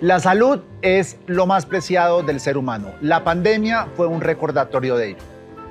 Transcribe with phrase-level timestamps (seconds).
[0.00, 2.92] La salud es lo más preciado del ser humano.
[3.02, 5.18] La pandemia fue un recordatorio de ello.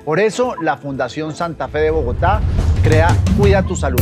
[0.04, 2.40] Por eso, la Fundación Santa Fe de Bogotá
[2.84, 4.00] crea Cuida tu Salud.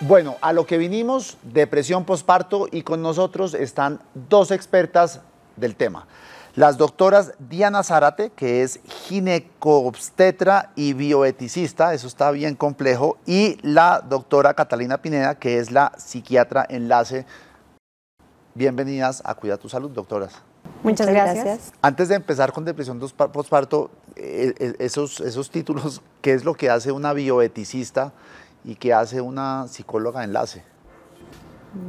[0.00, 5.22] Bueno, a lo que vinimos, depresión posparto, y con nosotros están dos expertas
[5.56, 6.06] del tema.
[6.56, 14.00] Las doctoras Diana Zárate, que es ginecobstetra y bioeticista, eso está bien complejo, y la
[14.00, 17.26] doctora Catalina Pineda, que es la psiquiatra enlace.
[18.54, 20.32] Bienvenidas a Cuida tu Salud, doctoras.
[20.82, 21.74] Muchas gracias.
[21.82, 26.70] Antes de empezar con depresión postparto, eh, eh, esos, esos títulos, ¿qué es lo que
[26.70, 28.14] hace una bioeticista
[28.64, 30.64] y qué hace una psicóloga enlace?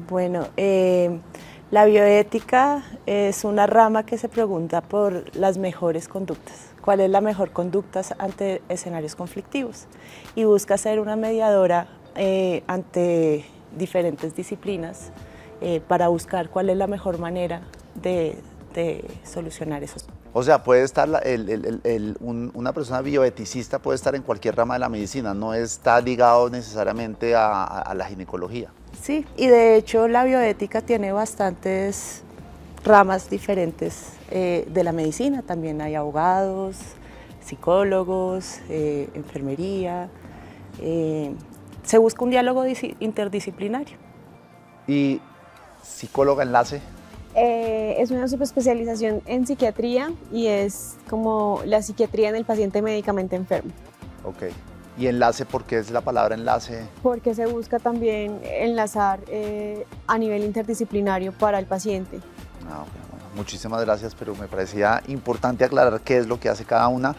[0.10, 1.22] Bueno, eh,
[1.70, 6.72] la bioética es una rama que se pregunta por las mejores conductas.
[6.82, 9.88] ¿Cuál es la mejor conducta ante escenarios conflictivos?
[10.36, 13.44] Y busca ser una mediadora eh, ante
[13.78, 15.12] diferentes disciplinas
[15.60, 17.64] eh, para buscar cuál es la mejor manera
[17.96, 18.38] de,
[19.24, 20.06] solucionar esos.
[20.34, 21.10] O sea, puede estar
[22.22, 27.34] una persona bioeticista puede estar en cualquier rama de la medicina, no está ligado necesariamente
[27.36, 28.70] a la ginecología.
[29.02, 32.24] Sí, y de hecho la bioética tiene bastantes
[32.84, 35.42] ramas diferentes eh, de la medicina.
[35.42, 36.78] También hay abogados,
[37.42, 40.10] psicólogos, eh, enfermería.
[40.82, 41.34] Eh,
[41.84, 42.66] se busca un diálogo
[43.00, 43.98] interdisciplinario.
[44.88, 45.22] ¿Y
[45.84, 46.82] psicóloga enlace?
[47.38, 53.72] Es una subespecialización en psiquiatría y es como la psiquiatría en el paciente médicamente enfermo.
[54.24, 54.44] Ok.
[54.98, 56.88] ¿Y enlace por qué es la palabra enlace?
[57.04, 62.20] Porque se busca también enlazar eh, a nivel interdisciplinario para el paciente.
[62.68, 62.84] Ah,
[63.36, 67.16] muchísimas gracias, pero me parecía importante aclarar qué es lo que hace cada una.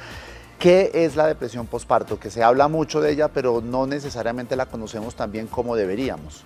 [0.58, 2.18] ¿Qué es la depresión postparto?
[2.18, 6.42] Que se habla mucho de ella, pero no necesariamente la conocemos tan bien como deberíamos.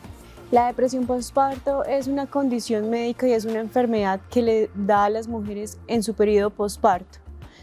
[0.52, 5.08] La depresión postparto es una condición médica y es una enfermedad que le da a
[5.08, 7.20] las mujeres en su periodo postparto.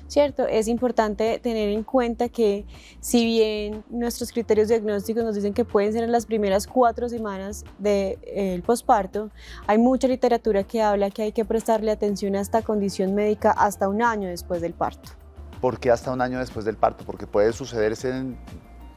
[0.07, 0.47] ¿cierto?
[0.47, 2.65] Es importante tener en cuenta que
[2.99, 7.63] si bien nuestros criterios diagnósticos nos dicen que pueden ser en las primeras cuatro semanas
[7.77, 9.29] del de, posparto,
[9.67, 13.87] hay mucha literatura que habla que hay que prestarle atención a esta condición médica hasta
[13.87, 15.11] un año después del parto.
[15.61, 17.03] ¿Por qué hasta un año después del parto?
[17.05, 18.35] Porque puede sucederse en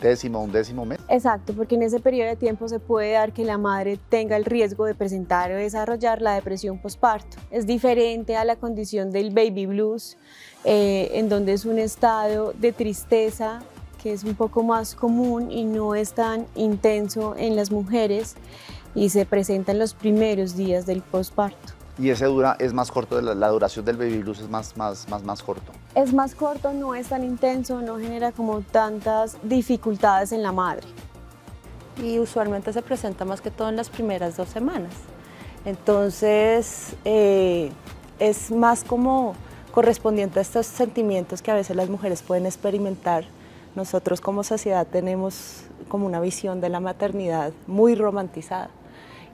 [0.03, 0.99] décimo, un décimo mes.
[1.09, 4.45] Exacto, porque en ese periodo de tiempo se puede dar que la madre tenga el
[4.45, 7.39] riesgo de presentar o desarrollar la depresión postparto.
[7.51, 10.19] Es diferente a la condición del baby blues,
[10.65, 13.63] eh, en donde es un estado de tristeza
[14.03, 18.35] que es un poco más común y no es tan intenso en las mujeres
[18.97, 21.82] y se presenta en los primeros días del posparto.
[21.99, 25.23] ¿Y ese dura, es más corto, la, duración del baby blues es más, más, más,
[25.23, 25.73] más corto?
[25.95, 30.87] Es más corto, no es tan intenso, no genera como tantas dificultades en la madre.
[32.03, 34.95] Y usualmente se presenta más que todo en las primeras dos semanas.
[35.67, 37.71] Entonces, eh,
[38.19, 39.35] es más como
[39.71, 43.25] correspondiente a estos sentimientos que a veces las mujeres pueden experimentar.
[43.75, 48.71] Nosotros como sociedad tenemos como una visión de la maternidad muy romantizada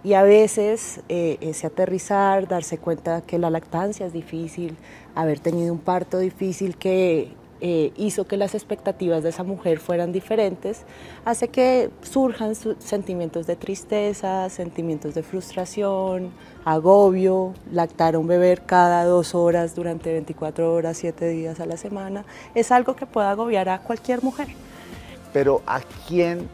[0.05, 4.77] y a veces eh, ese aterrizar, darse cuenta que la lactancia es difícil,
[5.15, 10.13] haber tenido un parto difícil que eh, hizo que las expectativas de esa mujer fueran
[10.13, 10.85] diferentes,
[11.25, 16.31] hace que surjan sentimientos de tristeza, sentimientos de frustración,
[16.65, 21.77] agobio, lactar a un bebé cada dos horas durante 24 horas, 7 días a la
[21.77, 24.47] semana, es algo que puede agobiar a cualquier mujer.
[25.33, 26.49] Pero ¿a quién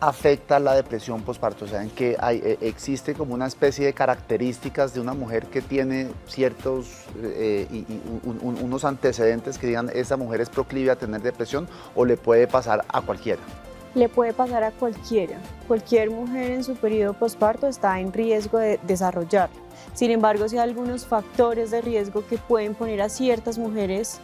[0.00, 1.64] afecta la depresión postparto?
[1.64, 5.60] O sea, en que eh, existe como una especie de características de una mujer que
[5.60, 7.86] tiene ciertos eh, y,
[8.24, 12.84] unos antecedentes que digan esa mujer es proclive a tener depresión o le puede pasar
[12.88, 13.40] a cualquiera.
[13.94, 15.38] Le puede pasar a cualquiera.
[15.66, 19.50] Cualquier mujer en su periodo postparto está en riesgo de desarrollar.
[19.94, 24.20] Sin embargo, sí hay algunos factores de riesgo que pueden poner a ciertas mujeres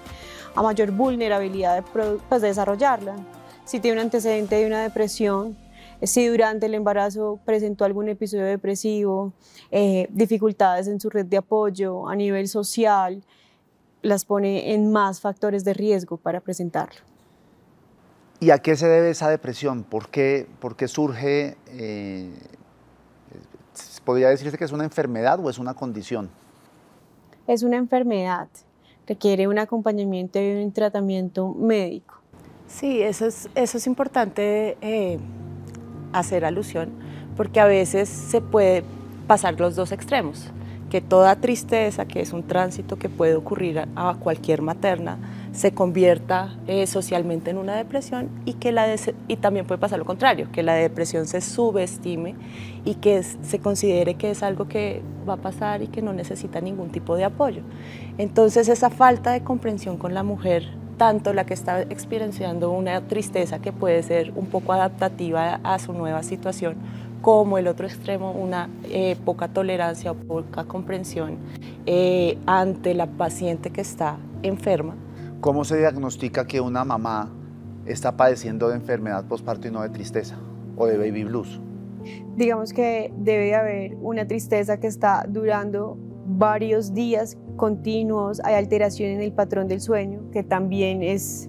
[0.55, 1.83] a mayor vulnerabilidad de,
[2.29, 3.17] pues, de desarrollarla.
[3.65, 5.57] Si tiene un antecedente de una depresión,
[6.03, 9.33] si durante el embarazo presentó algún episodio depresivo,
[9.71, 13.23] eh, dificultades en su red de apoyo a nivel social,
[14.03, 17.01] las pone en más factores de riesgo para presentarlo.
[18.39, 19.83] ¿Y a qué se debe esa depresión?
[19.83, 21.57] ¿Por qué, por qué surge?
[21.69, 22.31] Eh,
[24.05, 26.31] ¿Podría decirse que es una enfermedad o es una condición?
[27.47, 28.49] Es una enfermedad,
[29.07, 32.15] requiere un acompañamiento y un tratamiento médico.
[32.69, 35.19] Sí, eso es, eso es importante eh,
[36.19, 36.91] hacer alusión,
[37.37, 38.85] porque a veces se puede
[39.27, 40.51] pasar los dos extremos,
[40.91, 45.19] que toda tristeza, que es un tránsito que puede ocurrir a, cualquier materna,
[45.53, 48.95] se convierta eh, socialmente en una depresión y que la
[49.27, 52.35] y también puede pasar lo contrario, que la depresión se subestime
[52.85, 56.61] y que se considere que es algo que va a pasar y que no necesita
[56.61, 57.63] ningún tipo de apoyo.
[58.19, 63.59] Entonces esa falta de comprensión con la mujer tanto la que está experienciando una tristeza
[63.59, 66.77] que puede ser un poco adaptativa a su nueva situación,
[67.21, 71.39] como el otro extremo, una eh, poca tolerancia o poca comprensión
[71.87, 74.95] eh, ante la paciente que está enferma.
[75.41, 77.31] ¿Cómo se diagnostica que una mamá
[77.85, 80.37] está padeciendo de enfermedad postparto y no de tristeza
[80.77, 81.61] o de baby blues?
[82.37, 85.97] Digamos que debe haber una tristeza que está durando
[86.27, 91.49] varios días continuos, hay alteración en el patrón del sueño, que también es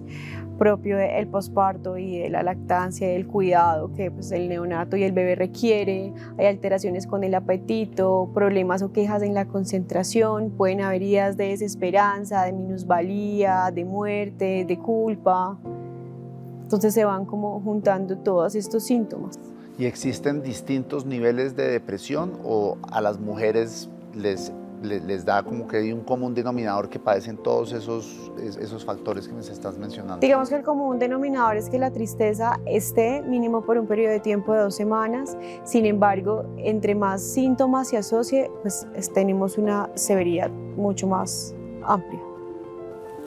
[0.58, 5.04] propio del posparto y de la lactancia y el cuidado que pues, el neonato y
[5.04, 10.80] el bebé requiere, hay alteraciones con el apetito, problemas o quejas en la concentración, pueden
[10.80, 15.56] haber ideas de desesperanza, de minusvalía, de muerte, de culpa.
[16.62, 19.38] Entonces se van como juntando todos estos síntomas.
[19.78, 24.52] ¿Y existen distintos niveles de depresión o a las mujeres les
[24.82, 29.34] les, da como que hay un común denominador que padecen todos esos, esos factores que
[29.34, 30.20] me estás mencionando?
[30.20, 34.20] Digamos que el común denominador es que la tristeza esté mínimo por un periodo de
[34.20, 40.50] tiempo de dos semanas, sin embargo, entre más síntomas se asocie, pues tenemos una severidad
[40.50, 42.20] mucho más amplia.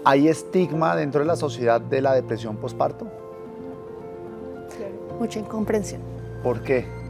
[0.04, 3.08] ¿Hay estigma dentro de la sociedad de la depresión postparto?
[5.20, 6.02] Mucha incomprensión.
[6.42, 7.01] ¿Por qué?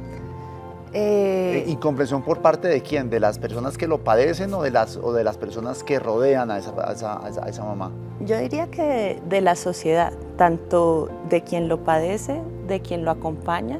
[0.94, 3.10] Eh, ¿Y comprensión por parte de quién?
[3.10, 6.52] ¿De las personas que lo padecen o de las, o de las personas que rodean
[6.52, 7.92] a esa, a esa, mamá?
[8.20, 13.80] Yo diría que de la sociedad, tanto de quien lo padece, de quien lo acompaña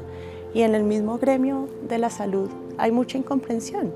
[0.54, 2.48] y en el mismo gremio de la salud
[2.78, 3.92] hay mucha incomprensión.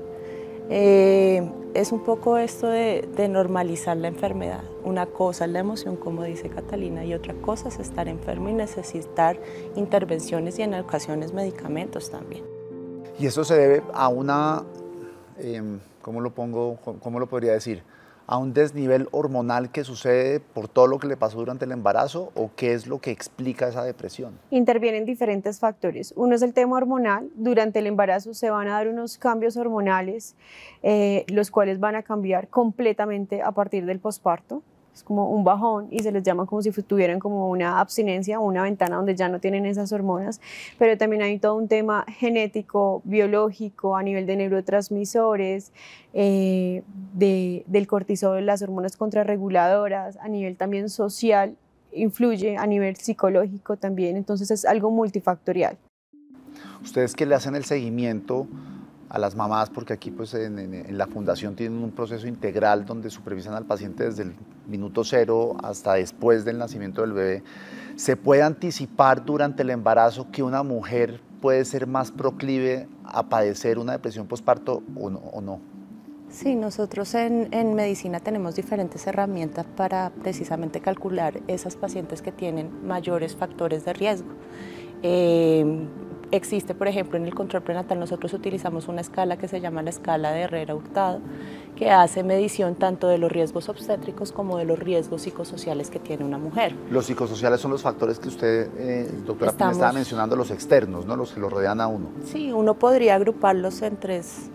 [0.69, 4.63] Eh, es un poco esto de, de, normalizar la enfermedad.
[4.83, 8.53] Una cosa es la emoción, como dice Catalina, y otra cosa es estar enfermo y
[8.53, 9.39] necesitar
[9.75, 12.56] intervenciones y en ocasiones medicamentos también.
[13.19, 14.63] Y eso se debe a una,
[15.39, 16.77] em, ¿cómo lo pongo?
[17.01, 17.83] ¿Cómo lo podría decir?
[18.29, 22.33] a un desnivel hormonal que sucede por todo lo que le pasó durante el embarazo
[22.35, 24.37] o qué es lo que explica esa depresión?
[24.51, 26.13] Intervienen diferentes factores.
[26.17, 27.29] Uno es el tema hormonal.
[27.35, 30.35] Durante el embarazo se van a dar unos cambios hormonales,
[30.83, 34.61] eh, los cuales van a cambiar completamente a partir del posparto
[34.97, 38.63] es como un bajón y se les llama como si tuvieran como una abstinencia una
[38.63, 40.41] ventana donde ya no tienen esas hormonas,
[40.79, 45.71] pero también hay todo un tema genético, biológico, a nivel de neurotransmisores,
[46.13, 46.83] eh,
[47.13, 51.55] de, del cortisol, las hormonas contrarreguladoras, a nivel también social,
[51.93, 55.77] influye a nivel psicológico también, entonces es algo multifactorial.
[56.81, 58.47] Ustedes que le hacen el seguimiento
[59.09, 63.53] a las mamás, porque aquí pues en, la fundación tienen un proceso integral donde supervisan
[63.53, 64.35] al paciente desde el
[64.67, 67.43] minuto cero hasta después del nacimiento del bebé.
[67.95, 73.79] ¿Se puede anticipar durante el embarazo que una mujer puede ser más proclive a padecer
[73.79, 75.19] una depresión postparto o no?
[75.19, 75.59] O no?
[76.29, 82.85] Sí, nosotros en, en, medicina tenemos diferentes herramientas para precisamente calcular esas pacientes que tienen
[82.85, 84.27] mayores factores de riesgo.
[85.03, 85.87] Eh,
[86.31, 89.91] Existe, por ejemplo, en el control prenatal nosotros utilizamos una escala que se llama la
[89.91, 91.19] escala de Herrera Hurtado,
[91.75, 96.25] que hace medición tanto de los riesgos obstétricos como de los riesgos psicosociales que tiene
[96.25, 96.75] una mujer.
[96.91, 101.15] Los psicosociales son los factores que usted, eh, doctora, me estaba mencionando, los externos, ¿no?
[101.15, 102.09] los que lo rodean a uno.
[102.25, 104.49] Sí, uno podría agruparlos en tres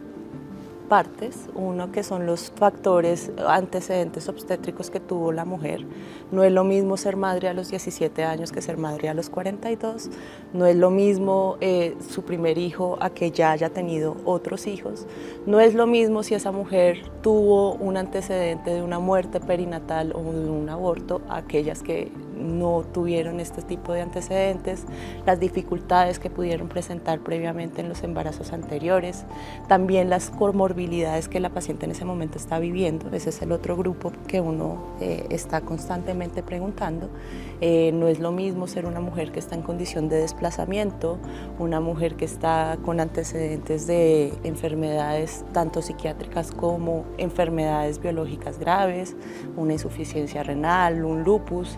[0.82, 1.48] partes.
[1.54, 5.86] Uno que son los factores antecedentes obstétricos que tuvo la mujer.
[6.30, 9.30] No es lo mismo ser madre a los 17 años que ser madre a los
[9.30, 10.10] 42.
[10.52, 15.06] No es lo mismo eh, su primer hijo a que ya haya tenido otros hijos.
[15.46, 20.22] No es lo mismo si esa mujer tuvo un antecedente de una muerte perinatal o
[20.22, 22.10] de un aborto a aquellas que
[22.42, 24.84] no tuvieron este tipo de antecedentes,
[25.26, 29.24] las dificultades que pudieron presentar previamente en los embarazos anteriores,
[29.68, 33.76] también las comorbilidades que la paciente en ese momento está viviendo, ese es el otro
[33.76, 37.08] grupo que uno eh, está constantemente preguntando.
[37.60, 41.18] Eh, no es lo mismo ser una mujer que está en condición de desplazamiento,
[41.58, 49.14] una mujer que está con antecedentes de enfermedades tanto psiquiátricas como enfermedades biológicas graves,
[49.56, 51.76] una insuficiencia renal, un lupus.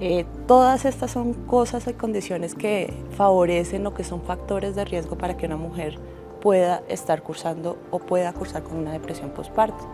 [0.00, 5.18] Eh, todas estas son cosas y condiciones que favorecen o que son factores de riesgo
[5.18, 5.98] para que una mujer
[6.40, 9.84] pueda estar cursando o pueda cursar con una depresión postparto.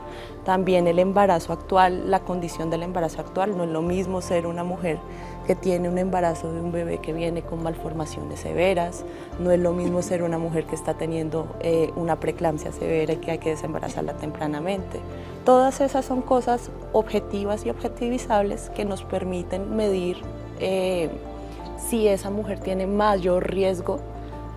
[0.44, 4.64] También el embarazo actual, la condición del embarazo actual, no es lo mismo ser una
[4.64, 4.98] mujer
[5.46, 9.04] que tiene un embarazo de un bebé que viene con malformaciones severas,
[9.38, 13.16] no es lo mismo ser una mujer que está teniendo eh, una preeclampsia severa y
[13.16, 15.00] que hay que desembarazarla tempranamente.
[15.44, 20.16] Todas esas son cosas objetivas y objetivizables que nos permiten medir
[20.58, 21.10] eh,
[21.78, 24.00] si esa mujer tiene mayor riesgo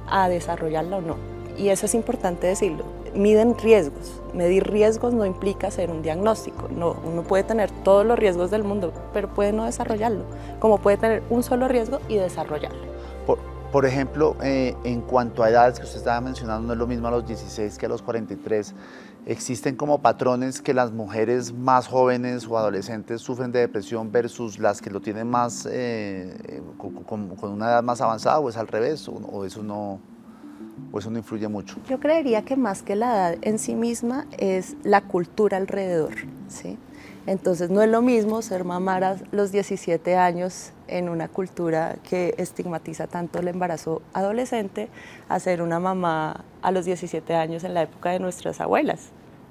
[0.10, 1.39] a desarrollarla o no.
[1.60, 2.86] Y eso es importante decirlo.
[3.14, 4.22] Miden riesgos.
[4.34, 6.70] Medir riesgos no implica hacer un diagnóstico.
[6.70, 10.24] No, uno puede tener todos los riesgos del mundo, pero puede no desarrollarlo.
[10.60, 12.80] Como puede tener un solo riesgo y desarrollarlo.
[13.26, 13.40] Por,
[13.72, 17.08] por ejemplo, eh, en cuanto a edades que usted estaba mencionando, no es lo mismo
[17.08, 18.74] a los 16 que a los 43.
[19.26, 24.82] ¿Existen como patrones que las mujeres más jóvenes o adolescentes sufren de depresión versus las
[24.82, 29.46] que lo tienen más eh, con, una edad más avanzada o es al revés o,
[29.46, 30.00] eso no
[30.92, 31.78] o eso no influye mucho?
[31.88, 36.14] Yo creería que más que la edad en sí misma es la cultura alrededor,
[36.48, 36.78] ¿sí?
[37.26, 42.34] Entonces no es lo mismo ser mamá a los 17 años en una cultura que
[42.38, 44.90] estigmatiza tanto el embarazo adolescente
[45.28, 49.10] a ser una mamá a los 17 años en la época de nuestras abuelas.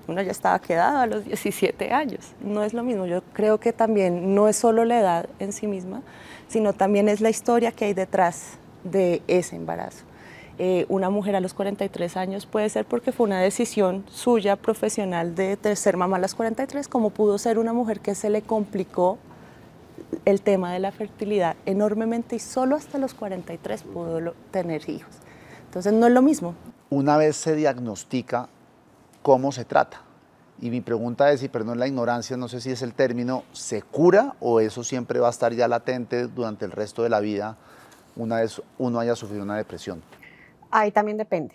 [0.08, 2.32] Uno ya estaba quedado a los 17 años.
[2.40, 3.06] No es lo mismo.
[3.06, 6.02] Yo creo que también no es solo la edad en sí misma,
[6.48, 10.07] sino también es la historia que hay detrás de ese embarazo.
[10.60, 15.36] Eh, una mujer a los 43 años puede ser porque fue una decisión suya profesional
[15.36, 19.18] de, ser mamá a los 43, como pudo ser una mujer que se le complicó
[20.24, 25.14] el tema de la fertilidad enormemente y solo hasta los 43 pudo tener hijos.
[25.66, 26.54] Entonces no es lo mismo.
[26.90, 28.48] Una vez se diagnostica,
[29.22, 30.00] ¿cómo se trata?
[30.60, 33.82] Y mi pregunta es, y perdón la ignorancia, no sé si es el término, ¿se
[33.82, 37.56] cura o eso siempre va a estar ya latente durante el resto de la vida
[38.16, 40.02] una vez uno haya sufrido una depresión?
[40.70, 41.54] Ahí también depende.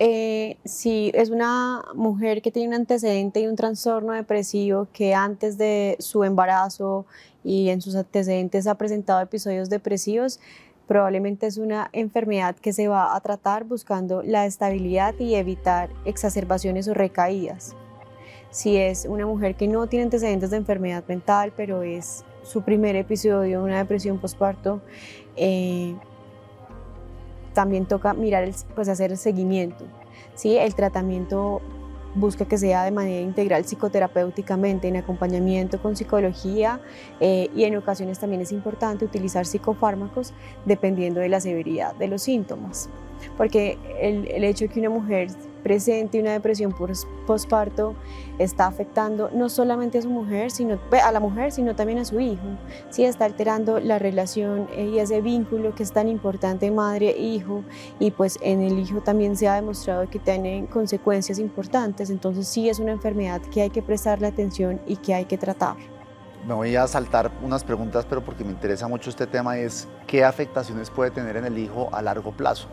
[0.00, 5.58] Eh, si es una mujer que tiene un antecedente y un trastorno depresivo que antes
[5.58, 7.04] de su embarazo
[7.42, 10.38] y en sus antecedentes ha presentado episodios depresivos,
[10.86, 16.86] probablemente es una enfermedad que se va a tratar buscando la estabilidad y evitar exacerbaciones
[16.86, 17.74] o recaídas.
[18.50, 22.96] Si es una mujer que no tiene antecedentes de enfermedad mental, pero es su primer
[22.96, 24.80] episodio de una depresión postparto,
[25.36, 25.94] eh,
[27.58, 29.84] también toca mirar, pues hacer el seguimiento.
[30.36, 30.56] ¿sí?
[30.56, 31.60] El tratamiento
[32.14, 36.78] busca que sea de manera integral psicoterapéuticamente, en acompañamiento con psicología
[37.18, 40.34] eh, y en ocasiones también es importante utilizar psicofármacos
[40.66, 42.88] dependiendo de la severidad de los síntomas.
[43.36, 45.28] Porque el, el hecho de que una mujer
[45.62, 46.74] presente una depresión
[47.26, 47.94] postparto
[48.38, 52.20] está afectando no solamente a su mujer, sino a la mujer, sino también a su
[52.20, 52.46] hijo.
[52.90, 57.64] Sí, está alterando la relación eh, y ese vínculo que es tan importante madre-hijo
[57.98, 62.10] y pues en el hijo también se ha demostrado que tiene consecuencias importantes.
[62.10, 65.76] Entonces sí es una enfermedad que hay que prestarle atención y que hay que tratar.
[66.46, 70.24] Me voy a saltar unas preguntas, pero porque me interesa mucho este tema es qué
[70.24, 72.68] afectaciones puede tener en el hijo a largo plazo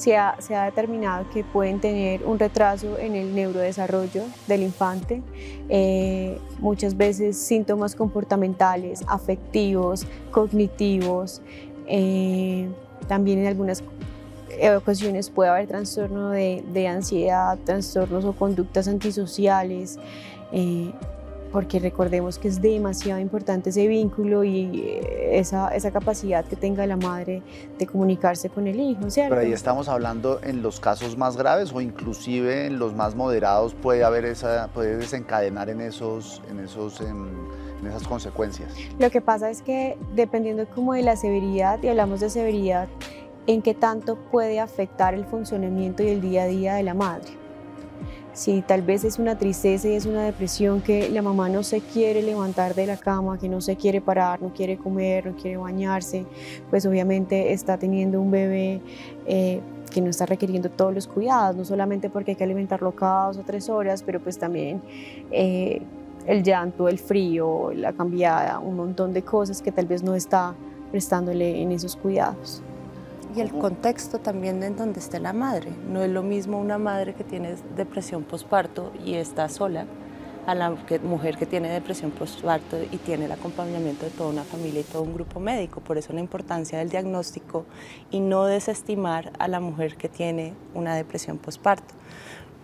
[0.00, 5.22] se ha, determinado que pueden tener un retraso en el neurodesarrollo del infante,
[5.68, 11.42] eh, muchas veces síntomas comportamentales, afectivos, cognitivos,
[11.86, 12.68] eh,
[13.08, 13.84] también en algunas
[14.76, 19.98] ocasiones puede haber trastorno de, ansiedad, trastornos o conductas antisociales.
[20.52, 20.92] Eh,
[21.52, 26.86] porque recordemos que es demasiado importante ese vínculo y eh, esa, esa, capacidad que tenga
[26.86, 27.42] la madre
[27.78, 29.34] de comunicarse con el hijo, ¿cierto?
[29.34, 33.74] Pero ahí estamos hablando en los casos más graves o inclusive en los más moderados
[33.74, 37.26] puede haber esa, puede desencadenar en esos, en esos, en,
[37.80, 38.72] en esas consecuencias.
[38.98, 42.88] Lo que pasa es que dependiendo como de la severidad, y hablamos de severidad,
[43.46, 47.39] en qué tanto puede afectar el funcionamiento y el día a día de la madre
[48.40, 51.82] si tal vez es una tristeza y es una depresión que la mamá no se
[51.82, 55.58] quiere levantar de la cama, que no se quiere parar, no quiere comer, no quiere
[55.58, 56.24] bañarse,
[56.70, 58.80] pues obviamente está teniendo un bebé
[59.26, 63.26] eh, que no está requiriendo todos los cuidados, no solamente porque hay que alimentarlo cada
[63.26, 64.80] dos o tres horas, pero pues también
[65.30, 65.82] eh,
[66.24, 70.54] el llanto, el frío, la cambiada, un montón de cosas que tal vez no está
[70.90, 72.62] prestándole en esos cuidados
[73.34, 75.70] y el contexto también en donde esté la madre.
[75.88, 79.86] No es lo mismo una madre que tiene depresión postparto y está sola
[80.46, 84.80] a la mujer que tiene depresión postparto y tiene el acompañamiento de toda una familia
[84.80, 85.80] y todo un grupo médico.
[85.80, 87.66] Por eso la importancia del diagnóstico
[88.10, 91.94] y no desestimar a la mujer que tiene una depresión postparto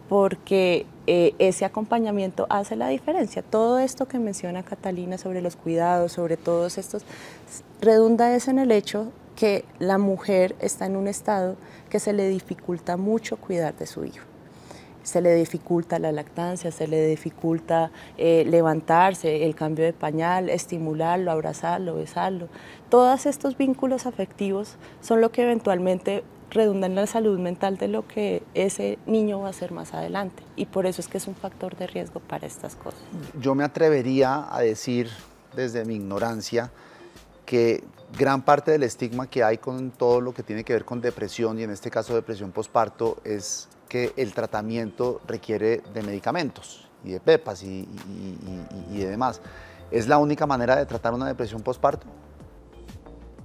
[0.08, 3.42] porque eh, ese acompañamiento hace la diferencia.
[3.42, 7.04] Todo esto que menciona Catalina sobre los cuidados, sobre todos estos,
[7.80, 11.56] redunda es en el hecho que la mujer está en un estado
[11.90, 14.24] que se le dificulta mucho cuidar de su hijo
[15.06, 21.30] se le dificulta la lactancia, se le dificulta eh, levantarse, el cambio de pañal, estimularlo,
[21.30, 22.48] abrazarlo, besarlo.
[22.90, 28.08] Todos estos vínculos afectivos son lo que eventualmente redundan en la salud mental de lo
[28.08, 30.42] que ese niño va a ser más adelante.
[30.56, 33.00] Y por eso es que es un factor de riesgo para estas cosas.
[33.40, 35.08] Yo me atrevería a decir
[35.54, 36.72] desde mi ignorancia
[37.44, 37.84] que
[38.18, 41.58] gran parte del estigma que hay con todo lo que tiene que ver con depresión
[41.58, 47.20] y en este caso depresión postparto es que el tratamiento requiere de medicamentos y de
[47.20, 47.88] pepas y,
[48.90, 49.40] y, demás.
[49.90, 52.06] ¿Es la única manera de tratar una depresión postparto?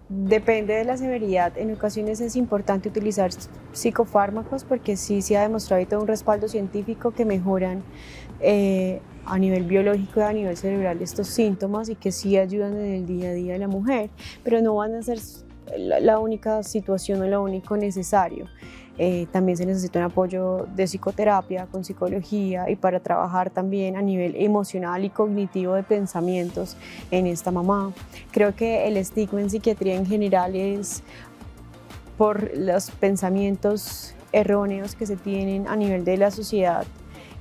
[0.10, 1.58] Depende de la severidad.
[1.58, 3.32] En ocasiones es importante utilizar
[3.72, 7.84] psicofármacos porque sí se ha demostrado todo un respaldo científico que mejoran
[8.42, 12.94] eh, a nivel biológico y a nivel cerebral estos síntomas y que sí ayudan en
[12.94, 14.10] el día a día de la mujer,
[14.44, 15.20] pero no van a ser
[15.78, 18.48] la única situación o lo único necesario.
[18.98, 24.02] Eh, también se necesita un apoyo de psicoterapia con psicología y para trabajar también a
[24.02, 26.76] nivel emocional y cognitivo de pensamientos
[27.10, 27.94] en esta mamá.
[28.32, 31.04] Creo que el estigma en psiquiatría en general es
[32.18, 36.86] por los pensamientos erróneos que se tienen a nivel de la sociedad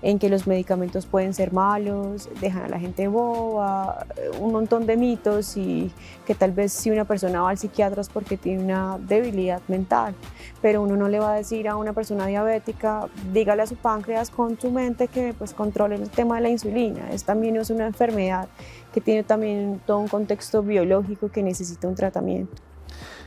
[0.03, 4.07] en que los medicamentos pueden ser malos, dejan a la gente boba,
[4.41, 5.93] un montón de mitos y
[6.27, 10.15] que tal vez si una persona va al psiquiatra es porque tiene una debilidad mental,
[10.63, 14.31] pero uno no le va a decir a una persona diabética, dígale a su páncreas
[14.31, 17.87] con su mente que pues controle el tema de la insulina, es también es una
[17.87, 18.49] enfermedad
[18.93, 22.55] que tiene también todo un contexto biológico que necesita un tratamiento.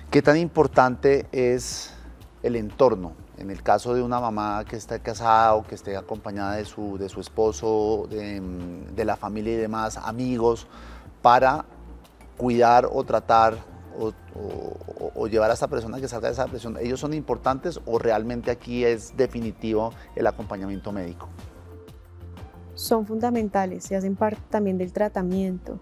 [0.09, 1.93] ¿Qué tan importante es
[2.43, 3.13] el entorno
[3.43, 6.97] en el caso de una mamá que está casada o que esté acompañada de su,
[6.97, 10.65] de su esposo, de, la familia y demás, amigos,
[11.21, 11.65] para
[12.37, 13.57] cuidar o tratar
[13.99, 18.49] o, llevar a esta persona que salga de esa depresión, ¿ellos son importantes o realmente
[18.49, 21.27] aquí es definitivo el acompañamiento médico?
[22.75, 25.77] Son fundamentales, se hacen parte también del tratamiento.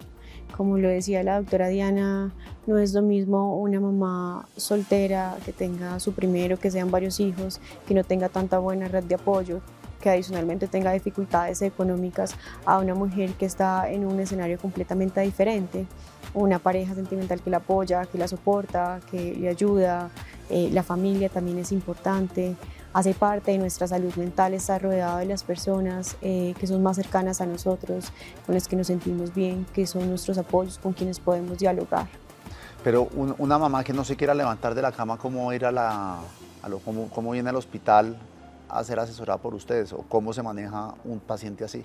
[0.56, 2.32] Como lo decía la doctora Diana,
[2.66, 7.60] no es lo mismo una mamá soltera que tenga su primero, que sean varios hijos,
[7.86, 9.60] que no tenga tanta buena red de apoyo,
[10.00, 12.34] que adicionalmente tenga dificultades económicas
[12.66, 15.86] a una mujer que está en un escenario completamente diferente,
[16.34, 20.10] una pareja sentimental que la apoya, que la soporta, que le ayuda,
[20.50, 22.56] eh, la familia también es importante,
[22.92, 26.96] hace parte de nuestra salud mental estar rodeado de las personas eh, que son más
[26.96, 28.12] cercanas a nosotros,
[28.44, 32.06] con las que nos sentimos bien, que son nuestros apoyos, con quienes podemos dialogar.
[32.84, 36.18] Pero una mamá que no se quiera levantar de la cama, ¿cómo, ir a la,
[36.84, 38.16] cómo, cómo viene al hospital
[38.68, 39.92] a ser asesorada por ustedes?
[39.92, 41.84] ¿O cómo se maneja un paciente así?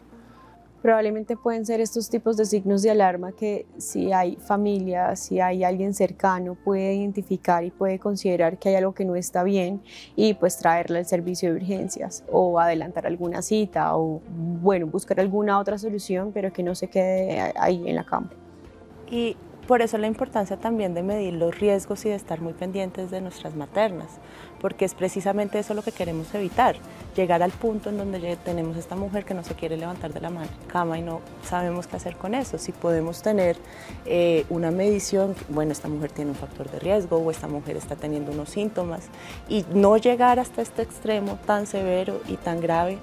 [0.82, 5.64] Probablemente pueden ser estos tipos de signos de alarma que si hay familia, si hay
[5.64, 9.82] alguien cercano, puede identificar y puede considerar que hay algo que no está bien
[10.16, 15.60] y pues traerle al servicio de urgencias o adelantar alguna cita o bueno, buscar alguna
[15.60, 18.30] otra solución, pero que no se quede ahí en la cama.
[19.10, 19.36] Y
[19.68, 23.20] por eso la importancia también de medir los riesgos y de estar muy pendientes de
[23.20, 24.20] nuestras maternas,
[24.62, 26.76] porque es precisamente eso lo que queremos evitar,
[27.16, 30.32] llegar al punto en donde tenemos esta mujer que no se quiere levantar de la
[30.68, 32.58] cama y no sabemos qué hacer con eso.
[32.58, 33.58] Si podemos tener
[34.06, 37.96] eh, una medición, bueno, esta mujer tiene un factor de riesgo o esta mujer está
[37.96, 39.06] teniendo unos síntomas
[39.48, 42.98] y no llegar hasta este extremo tan severo y tan grave,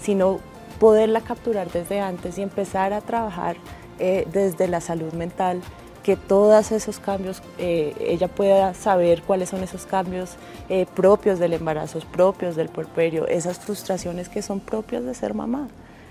[0.00, 0.40] sino
[0.78, 3.56] poderla capturar desde antes y empezar a trabajar
[3.98, 5.62] eh, desde la salud mental
[6.06, 10.36] que todos esos cambios, eh, ella pueda saber cuáles son esos cambios
[10.68, 15.66] eh, propios del embarazo, propios del porperio, esas frustraciones que son propias de ser mamá.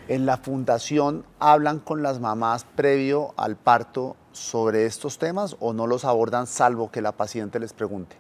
[0.10, 5.88] En la fundación hablan con las mamás previo al parto sobre estos temas o no
[5.88, 8.18] los abordan salvo que la paciente les pregunte.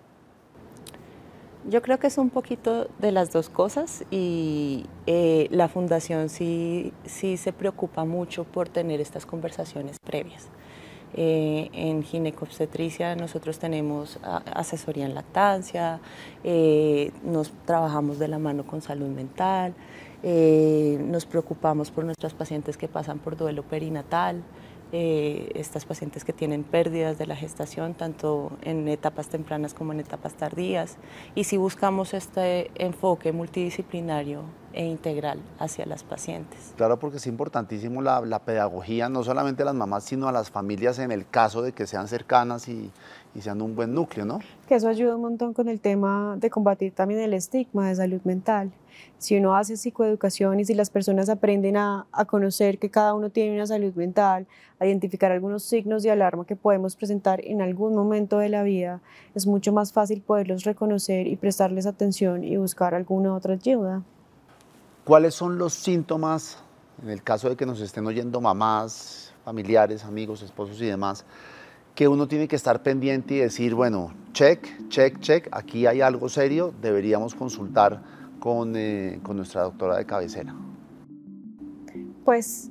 [1.67, 6.93] Yo creo que es un poquito de las dos cosas y eh, la fundación sí,
[7.03, 10.47] sí se preocupa mucho por tener estas conversaciones previas.
[11.17, 14.19] Eh, en ginecobstetricia nosotros tenemos
[14.54, 16.01] asesoría en lactancia,
[16.43, 19.73] eh, nos trabajamos de la mano con salud mental,
[20.23, 24.43] eh, nos preocupamos por nuestras pacientes que pasan por duelo perinatal,
[24.91, 30.36] estas pacientes que tienen pérdidas de la gestación, tanto en etapas tempranas como en etapas
[30.36, 30.98] tardías.
[31.36, 34.43] Y si buscamos este enfoque multidisciplinario
[34.74, 36.74] e integral hacia las pacientes.
[36.76, 40.52] Claro, porque es importantísimo la, la, pedagogía, no solamente a las mamás, sino a las
[40.52, 42.91] familias en el caso de que sean cercanas y,
[43.36, 44.39] y sean un buen núcleo, ¿no?
[44.67, 48.21] Que eso ayuda un montón con el tema de combatir también el estigma de salud
[48.24, 48.71] mental.
[49.17, 53.30] Si uno hace psicoeducación y si las personas aprenden a, a conocer que cada uno
[53.30, 54.48] tiene una salud mental,
[54.80, 59.02] a identificar algunos signos de alarma que podemos presentar en algún momento de la vida,
[59.36, 64.02] es mucho más fácil poderlos reconocer y prestarles atención y buscar alguna otra ayuda.
[65.04, 66.58] ¿Cuáles son los síntomas,
[67.04, 71.26] en el caso de que nos estén oyendo mamás, familiares, amigos, esposos y demás,
[71.95, 76.27] que uno tiene que estar pendiente y decir, bueno, check, check, check, aquí hay algo
[76.27, 78.03] serio, deberíamos consultar
[78.39, 80.53] con, eh, con nuestra doctora de cabecera?
[82.25, 82.69] Pues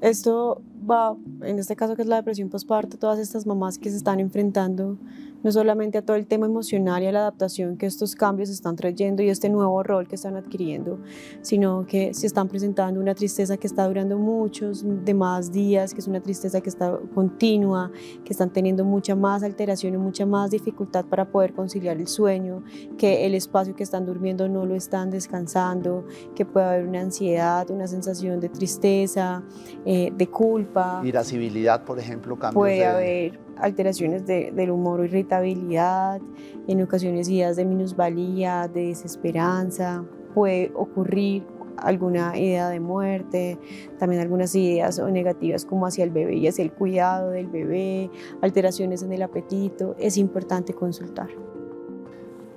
[0.00, 3.96] esto va, en este caso que es la depresión postparto, todas estas mamás que se
[3.96, 4.96] están enfrentando
[5.44, 8.74] no solamente a todo el tema emocional y a la adaptación que estos cambios están
[8.74, 10.98] trayendo y este nuevo rol que están adquiriendo,
[11.42, 16.00] sino que se están presentando una tristeza que está durando muchos de más días, que
[16.00, 17.92] es una tristeza que está continua,
[18.24, 22.64] que están teniendo mucha más alteración y mucha más dificultad para poder conciliar el sueño,
[22.96, 27.70] que el espacio que están durmiendo no lo están descansando, que puede haber una ansiedad,
[27.70, 29.42] una sensación de tristeza,
[29.86, 31.02] eh, de culpa.
[31.04, 32.86] Irascibilidad, por ejemplo, cambios Puede de...
[32.86, 36.20] haber alteraciones de, del humor o irritabilidad,
[36.66, 41.44] en ocasiones ideas de minusvalía, de desesperanza, puede ocurrir
[41.76, 43.58] alguna idea de muerte,
[43.98, 49.02] también algunas ideas negativas como hacia el bebé y hacia el cuidado del bebé, alteraciones
[49.02, 51.28] en el apetito, es importante consultar.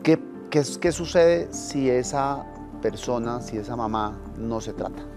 [0.03, 2.45] ¿Qué, qué, qué sucede si esa
[2.81, 5.16] persona, si esa mamá no se trata?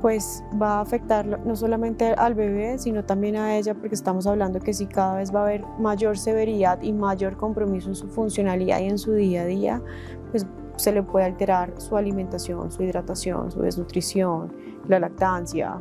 [0.00, 4.60] Pues va a afectar no solamente al bebé, sino también a ella, porque estamos hablando
[4.60, 8.80] que si cada vez va a haber mayor severidad y mayor compromiso en su funcionalidad
[8.80, 9.82] y en su día a día,
[10.30, 14.52] pues se le puede alterar su alimentación, su hidratación, su desnutrición,
[14.86, 15.80] la lactancia.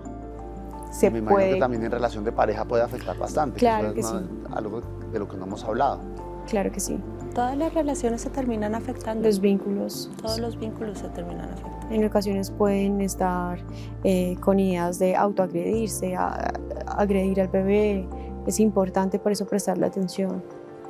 [0.92, 1.54] Se Me puede...
[1.54, 3.60] que también en relación de pareja puede afectar bastante.
[3.60, 4.16] Claro que, que sí.
[4.52, 6.00] Algo de lo que no hemos hablado.
[6.48, 7.00] Claro que sí.
[7.38, 9.28] Todas las relaciones se terminan afectando.
[9.28, 10.10] Los vínculos.
[10.20, 11.88] Todos los vínculos se terminan afectando.
[11.92, 13.60] En ocasiones pueden estar
[14.04, 16.52] eh, con ideas de autoagredirse, a,
[16.88, 18.10] agredir al bebé.
[18.48, 20.42] Es importante por eso prestarle atención.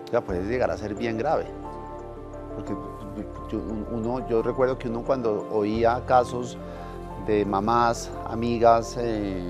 [0.09, 1.47] Ya puede llegar a ser bien grave.
[2.55, 2.73] Porque
[3.51, 6.57] yo, uno, yo recuerdo que uno cuando oía casos
[7.25, 9.45] de mamás, amigas eh,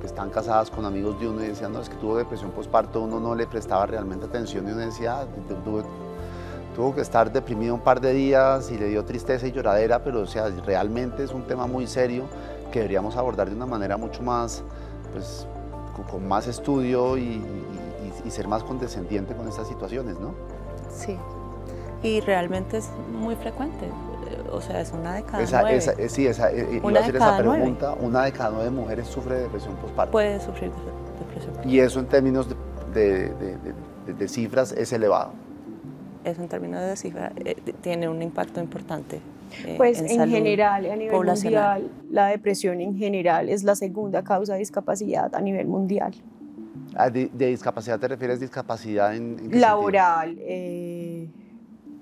[0.00, 3.00] que están casadas con amigos de uno y decían, no, es que tuvo depresión postparto,
[3.00, 5.26] uno no le prestaba realmente atención y uno decía, ah,
[6.74, 10.20] tuvo que estar deprimido un par de días y le dio tristeza y lloradera, pero
[10.20, 12.24] o sea, realmente es un tema muy serio
[12.70, 14.62] que deberíamos abordar de una manera mucho más,
[15.12, 15.46] pues,
[16.10, 17.42] con, más estudio y,
[18.24, 20.34] y, ser más condescendiente con estas situaciones, ¿no?
[20.88, 21.16] Sí,
[22.02, 23.88] y realmente es muy frecuente,
[24.50, 25.76] o sea, es una de cada esa, nueve.
[25.76, 27.58] Esa, sí, esa, iba Una a hacer esa cada nueve.
[27.60, 30.12] pregunta, una de cada nueve mujeres sufre de depresión postparto.
[30.12, 31.68] Puede sufrir de depresión.
[31.70, 32.54] Y eso en términos de,
[32.94, 33.56] de, de,
[34.06, 35.32] de, de cifras es elevado.
[36.24, 39.20] Eso en términos de cifra eh, tiene un impacto importante.
[39.64, 43.74] Eh, Pues en, en, salud general, a nivel mundial, la depresión en general es la
[43.74, 46.12] segunda causa de discapacidad a nivel mundial.
[46.94, 51.28] Ah, ¿De, de discapacidad te refieres discapacidad en, en qué Laboral, eh,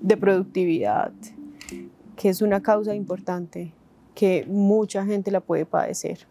[0.00, 1.12] de productividad,
[2.18, 3.72] que es una causa importante
[4.14, 6.26] que mucha gente la puede padecer.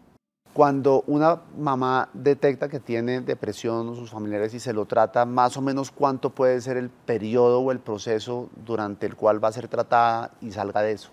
[0.52, 5.56] Cuando una mamá detecta que tiene depresión o sus familiares y se lo trata, más
[5.56, 9.52] o menos cuánto puede ser el periodo o el proceso durante el cual va a
[9.52, 11.10] ser tratada y salga de eso.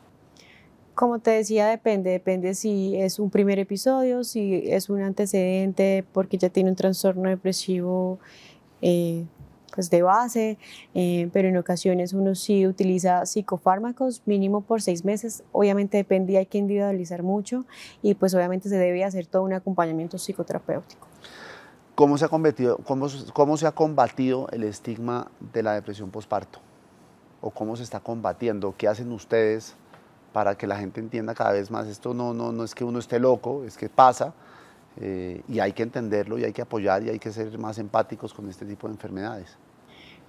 [0.93, 6.37] Como te decía, depende, depende si es un primer episodio, si es un antecedente porque
[6.37, 8.19] ya tiene un trastorno depresivo
[8.81, 9.25] eh,
[9.75, 10.57] pues de base,
[10.93, 15.43] eh, pero en ocasiones uno sí utiliza psicofármacos mínimo por seis meses.
[15.51, 17.65] Obviamente depende hay que individualizar mucho
[18.01, 21.07] y pues obviamente se debe hacer todo un acompañamiento psicoterapéutico.
[21.93, 26.59] ¿Cómo se ha, combatido, cómo, cómo se ha combatido el estigma de la depresión postparto?
[27.41, 28.73] ¿O cómo se está combatiendo?
[28.77, 29.75] ¿Qué hacen ustedes
[30.33, 31.87] para que la gente entienda cada vez más?
[31.87, 34.33] Esto no, no, no es que uno esté loco, es que pasa
[34.97, 38.33] eh, y hay que entenderlo y hay que apoyar y hay que ser más empáticos
[38.33, 39.57] con este tipo de enfermedades.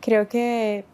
[0.01, 0.85] Creo que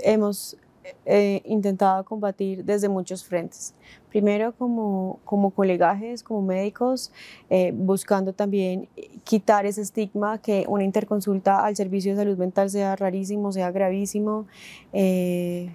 [0.00, 0.56] hemos
[1.04, 3.74] eh, intentado combatir desde muchos frentes.
[4.10, 7.12] Primero como, como colegajes, como médicos,
[7.50, 8.88] eh, buscando también
[9.24, 14.46] quitar ese estigma que una interconsulta al servicio de salud mental sea rarísimo, sea gravísimo.
[14.92, 15.74] Eh,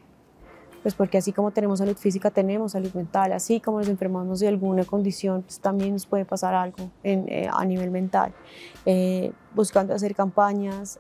[0.82, 4.50] pues porque así como tenemos salud física, tenemos salud mental, así como nos enfermamos de
[4.50, 8.34] alguna condición, pues también nos puede pasar algo eh, a nivel mental.
[9.56, 11.00] Buscando hacer campañas,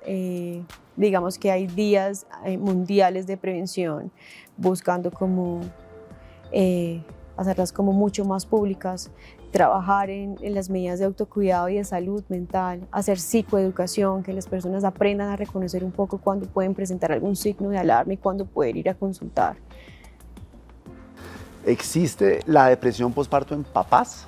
[0.95, 2.25] digamos que hay días
[2.59, 4.11] mundiales de prevención,
[4.57, 5.61] buscando como
[7.37, 9.11] hacerlas como mucho más públicas,
[9.51, 14.83] trabajar en, las medidas de autocuidado y de salud mental, hacer psicoeducación, que las personas
[14.83, 18.77] aprendan a reconocer un poco cuando pueden presentar algún signo de alarma y cuando pueden
[18.77, 19.55] ir a consultar.
[21.65, 24.25] ¿Existe la depresión postparto en papás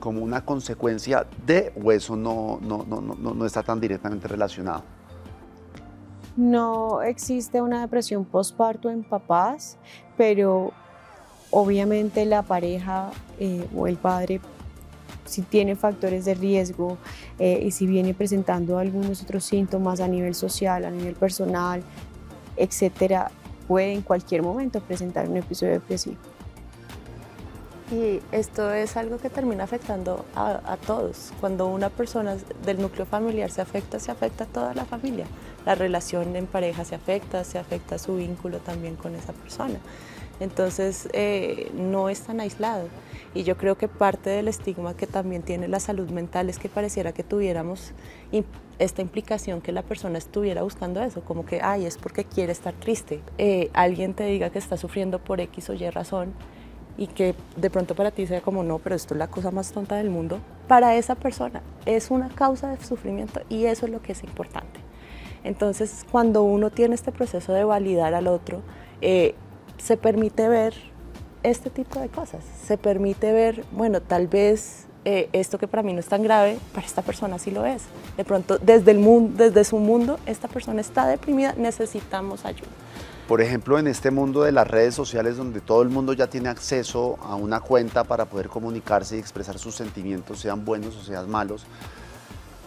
[0.00, 4.97] como una consecuencia de o eso no, no, no, no está tan directamente relacionado?
[6.38, 9.76] No existe una depresión postparto en papás,
[10.16, 10.70] pero
[11.50, 14.40] obviamente la pareja eh, o el padre
[15.24, 16.96] si tiene factores de riesgo
[17.40, 21.82] eh, y si viene presentando algunos otros síntomas a nivel social, a nivel personal,
[22.56, 23.32] etcétera,
[23.66, 26.18] puede en cualquier momento presentar un episodio depresivo.
[27.90, 31.32] Y esto es algo que termina afectando a, todos.
[31.40, 35.26] Cuando una persona del núcleo familiar se afecta, se afecta a toda la familia.
[35.64, 39.78] La relación en pareja se afecta, se afecta su vínculo también con esa persona.
[40.38, 42.88] Entonces eh, no es tan aislado.
[43.34, 46.68] Y yo creo que parte del estigma que también tiene la salud mental es que
[46.68, 47.92] pareciera que tuviéramos
[48.78, 52.74] esta implicación que la persona estuviera buscando eso, como que, ay, es porque quiere estar
[52.74, 53.20] triste.
[53.38, 56.34] Eh, alguien te diga que está sufriendo por X o Y razón
[56.98, 59.72] y que de pronto para ti sea como no, pero esto es la cosa más
[59.72, 64.02] tonta del mundo, para esa persona es una causa de sufrimiento y eso es lo
[64.02, 64.80] que es importante.
[65.44, 68.60] Entonces, cuando uno tiene este proceso de validar al otro,
[69.00, 69.34] eh,
[69.78, 70.74] se permite ver
[71.44, 75.92] este tipo de cosas, se permite ver, bueno, tal vez eh, esto que para mí
[75.92, 77.82] no es tan grave, para esta persona sí lo es.
[78.16, 82.68] De pronto, desde, el mundo, desde su mundo, esta persona está deprimida, necesitamos ayuda.
[83.28, 86.48] Por ejemplo, en este mundo de las redes sociales donde todo el mundo ya tiene
[86.48, 91.30] acceso a una cuenta para poder comunicarse y expresar sus sentimientos, sean buenos o sean
[91.30, 91.66] malos,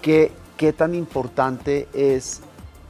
[0.03, 2.41] ¿qué, qué tan importante es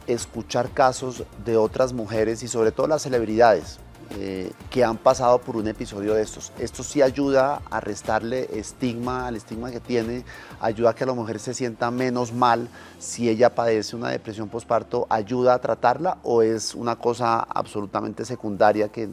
[0.05, 3.79] escuchar casos de otras mujeres y sobre todo las celebridades?
[4.19, 6.51] Eh, que han pasado por un episodio de estos.
[6.59, 10.25] Esto sí ayuda a restarle estigma al estigma que tiene,
[10.59, 12.67] ayuda a que la mujer se sienta menos mal
[12.99, 18.89] si ella padece una depresión postparto, ayuda a tratarla o es una cosa absolutamente secundaria
[18.89, 19.07] que,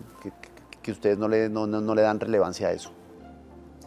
[0.83, 2.91] que, ustedes no le, no, no le dan relevancia a eso.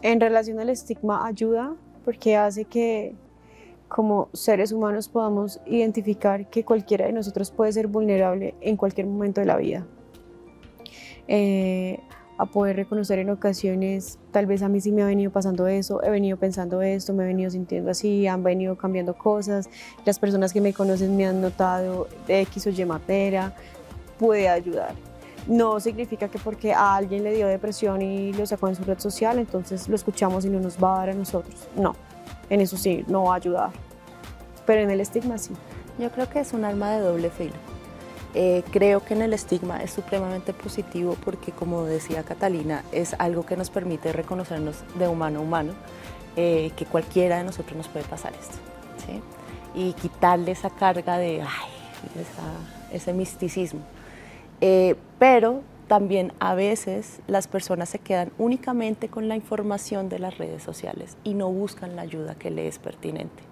[0.00, 1.74] En relación al estigma ayuda
[2.06, 3.14] porque hace que
[3.88, 9.42] como seres humanos podamos identificar que cualquiera de nosotros puede ser vulnerable en cualquier momento
[9.42, 9.86] de la vida.
[11.28, 12.00] Eh,
[12.38, 16.02] a poder reconocer en ocasiones, tal vez a mí sí me ha venido pasando eso,
[16.02, 19.68] he venido pensando esto, me he venido sintiendo así, han venido cambiando cosas,
[20.04, 23.54] las personas que me conocen me han notado de X o Y materia,
[24.18, 24.94] puede ayudar.
[25.46, 28.98] No significa que porque a alguien le dio depresión y lo sacó en su red
[28.98, 31.68] social, entonces lo escuchamos y no nos va a dar a nosotros.
[31.76, 31.94] No,
[32.48, 33.70] en eso sí, no va a ayudar.
[34.66, 35.52] Pero en el estigma sí.
[35.98, 37.71] Yo creo que es un arma de doble filo
[38.34, 43.44] eh, creo que en el estigma es supremamente positivo porque, como decía Catalina, es algo
[43.44, 45.72] que nos permite reconocernos de humano a humano,
[46.36, 48.56] eh, que cualquiera de nosotros nos puede pasar esto.
[49.74, 51.42] Y quitarle esa carga de,
[52.90, 53.80] ese misticismo.
[54.60, 60.38] Eh, pero también a veces las personas se quedan únicamente con la información de las
[60.38, 63.42] redes sociales y no buscan la ayuda que le es pertinente.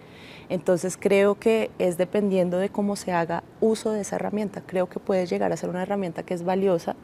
[0.50, 4.62] Entonces creo que es dependiendo de cómo se haga uso de esa herramienta.
[4.66, 6.96] Creo que puede llegar a ser una herramienta que es valiosa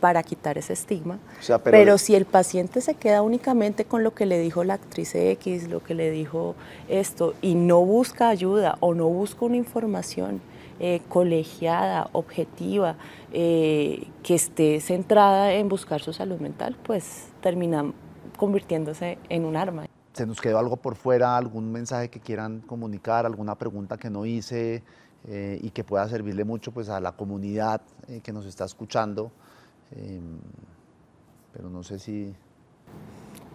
[0.00, 1.18] para quitar ese estigma.
[1.64, 5.68] pero, si el paciente se queda únicamente con lo que le dijo la actriz X,
[5.68, 6.56] lo que le dijo
[6.88, 10.42] esto, y no busca ayuda o no busca una información
[10.78, 12.96] eh, colegiada, objetiva,
[13.32, 17.90] eh, que esté centrada en buscar su salud mental, pues termina
[18.36, 23.26] convirtiéndose en un arma se nos quedó algo por fuera, algún mensaje que quieran comunicar,
[23.26, 24.82] alguna pregunta que no hice
[25.26, 29.32] eh, y que pueda servirle mucho pues, a la comunidad eh, que nos está escuchando.
[29.90, 30.38] Em,
[31.52, 32.32] pero no sé si...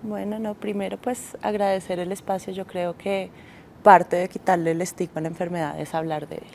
[0.04, 2.52] Bueno, no, primero pues agradecer el espacio.
[2.52, 3.32] Yo creo que
[3.82, 6.52] parte de quitarle el estigma a la enfermedad es hablar de él.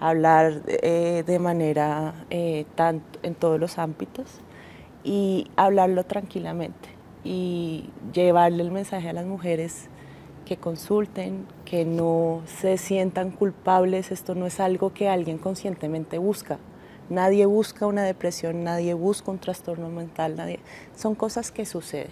[0.00, 2.14] Hablar eh, de manera
[2.74, 4.40] tanto en todos los ámbitos
[5.04, 9.88] y hablarlo tranquilamente y llevarle el mensaje a las mujeres
[10.46, 16.58] que consulten, que no se sientan culpables, esto no es algo que alguien conscientemente busca.
[17.08, 20.60] Nadie busca una depresión, nadie busca un trastorno mental, nadie,
[20.96, 22.10] son cosas que suceden.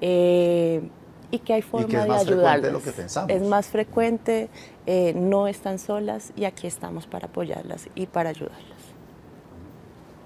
[0.00, 0.88] Eh,
[1.30, 2.82] y que hay forma de ayudarlas.
[3.28, 4.48] Es más frecuente,
[4.86, 8.75] eh, no están solas y aquí estamos para apoyarlas y para ayudarlas.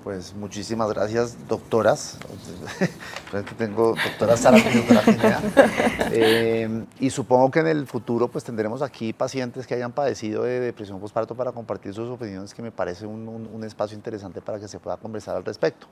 [0.03, 2.19] Pues muchísimas gracias, doctoras.
[3.59, 5.41] Tengo doctora doctora.
[6.13, 10.61] Eh, y supongo que en el futuro pues tendremos aquí pacientes que hayan padecido de
[10.61, 14.79] depresión postparto para compartir sus opiniones, que me parece un espacio interesante para que se
[14.79, 15.87] pueda conversar al respecto.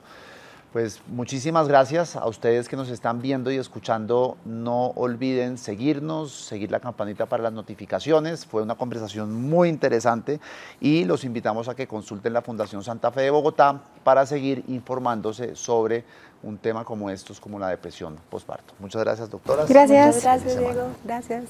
[0.71, 4.37] Pues muchísimas gracias a ustedes que nos están viendo y escuchando.
[4.45, 8.45] No olviden seguirnos, seguir la campanita para las notificaciones.
[8.45, 10.39] Fue una conversación muy interesante
[10.79, 15.55] y los invitamos a que consulten la Fundación Santa Fe de Bogotá para seguir informándose
[15.55, 16.03] sobre
[16.43, 18.75] un tema como estos, como la depresión postparto.
[18.77, 19.65] Muchas gracias, doctora.
[19.67, 20.21] Gracias.
[20.21, 20.89] Gracias, Diego.
[21.03, 21.45] Gracias.